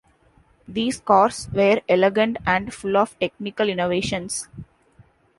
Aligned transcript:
These 0.67 0.99
cars 1.01 1.47
were 1.53 1.79
elegant 1.87 2.37
and 2.43 2.73
full 2.73 2.97
of 2.97 3.19
technical 3.19 3.69
innovations. 3.69 4.47